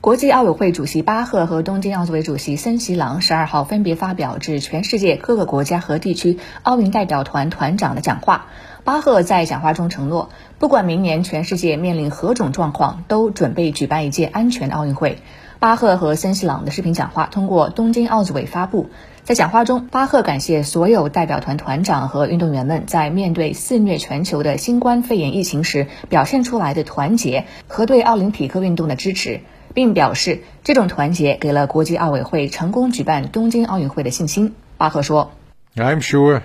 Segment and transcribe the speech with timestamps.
[0.00, 8.46] 国际奥委会主席巴赫和东京奥组委主席森喜朗十二号分别发表致全世界各个国家和地区奥运代表团团长的讲话。
[8.84, 10.30] 巴赫在讲话中承诺，
[10.60, 15.18] 不管明年全世界面临何种状况，都准备举办一届安全的奥运会。
[15.58, 18.90] 巴赫和森喜朗的视频讲话通过东京奥组委发布。
[19.24, 29.40] 在讲话中，巴赫感谢所有代表团团长和运动员们在面对肆虐全球的新冠肺炎疫情时表现出来的团结和对奥林匹克运动的支持。
[29.74, 34.54] 并表示，这种团结给了国际奥委会成功举办东京奥运会的信心。
[34.76, 35.32] 巴赫说
[35.76, 36.42] ：“I'm sure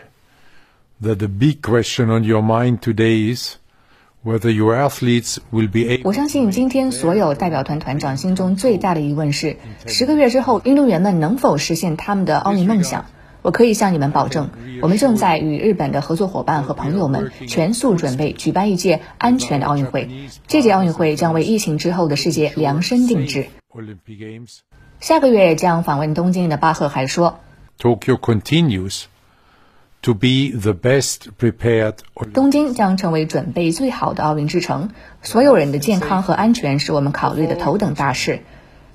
[1.01, 3.55] that the big question on your mind today is
[4.23, 13.05] whether your athletes will be。”我相信今天所有代表团团长心中最大的疑问是：十个月之后，运动员们能否实现他们的奥运梦想？
[13.43, 14.49] 我可以向你们保证，
[14.81, 20.09] 我们正在与日本的合作伙伴和朋友们全速准备举办一届安全的奥运会。
[20.47, 23.47] 这届奥运会将为疫情之后的世界量身定制。
[25.01, 27.39] 下个月将访问东京的巴赫还说
[27.77, 29.03] ：“Tokyo continues
[30.01, 31.95] to be the best prepared。”
[32.33, 34.91] 东京将成为准备最好的奥运之城。
[35.21, 38.39] 所有人的健康和安全是我们考虑的头等大事。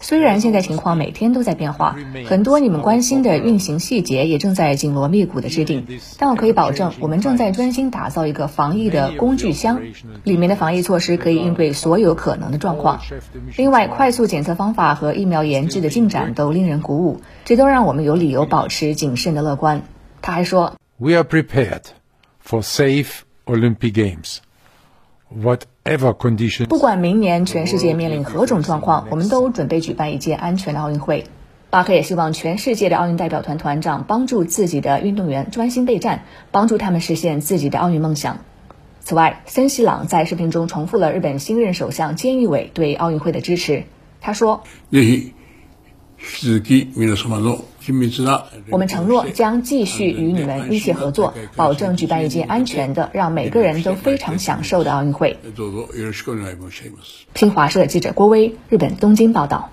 [0.00, 1.96] 虽然现在情况每天都在变化，
[2.26, 5.86] 很多你们关心的运行细节也正在紧锣密鼓的制定，
[6.18, 9.80] 但我可以保证，我们正在专心打造一个防疫的工具箱，
[10.22, 13.00] 里面的防疫措施可以应对所有可能的状况。
[13.56, 19.82] 另外，快速检测方法和疫苗研制的进展都令人鼓舞，这都让我们有理由保持谨慎的乐观。
[20.22, 21.82] 他还说：“We are prepared
[22.46, 24.38] for safe Olympic Games.”
[25.28, 25.62] What?”
[26.68, 31.24] 不管明年全世界面临何种状况，我们都准备举办一届安全的奥运会。
[31.70, 38.38] 巴克也希望全世界的奥运代表团团长帮助自己的运动员专心备战，帮助他们实现自己的奥运梦想。
[39.00, 43.84] 此外，森西朗在视频中重复了日本新任首相菅义伟对奥运会的支持。
[44.20, 44.62] 他说。
[48.70, 55.38] 我们承诺将继续与你们密切合作，保证举办一届安全的、让每个人都非常享受的奥运会。
[57.34, 59.70] 新华社记者郭威，日本东京报道。